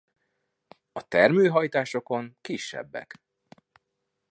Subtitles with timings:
[0.91, 3.21] A termő hajtásokon kisebbek.